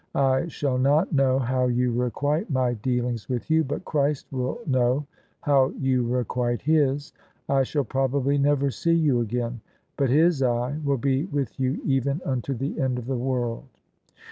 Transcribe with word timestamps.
"I 0.15 0.47
shall 0.47 0.79
not 0.79 1.13
know 1.13 1.37
how 1.37 1.67
you 1.67 1.91
requite 1.91 2.49
my 2.49 2.73
dealings 2.73 3.29
with 3.29 3.51
you: 3.51 3.63
but 3.63 3.85
Christ 3.85 4.25
will 4.31 4.59
know 4.65 5.05
how 5.41 5.73
you 5.79 6.03
requite 6.07 6.63
His. 6.63 7.13
I 7.47 7.61
shall 7.61 7.83
probably 7.83 8.39
never 8.39 8.71
see 8.71 8.95
you 8.95 9.19
again: 9.19 9.61
but 9.97 10.09
His 10.09 10.41
Eye 10.41 10.79
will 10.83 10.97
be 10.97 11.25
with 11.25 11.59
you 11.59 11.79
even 11.85 12.19
unto 12.25 12.55
the 12.55 12.79
end 12.79 12.97
of 12.97 13.05
the 13.05 13.15
world. 13.15 13.65